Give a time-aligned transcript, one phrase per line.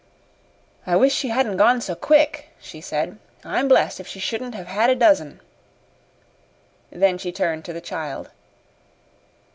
[0.87, 3.19] "I wish she hadn't gone so quick," she said.
[3.45, 5.41] "I'm blest if she shouldn't have had a dozen."
[6.91, 8.31] Then she turned to the child.